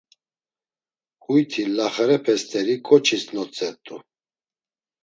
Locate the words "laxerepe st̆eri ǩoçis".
1.75-3.23